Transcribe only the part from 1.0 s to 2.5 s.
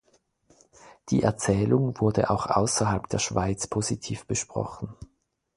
Die Erzählung wurde auch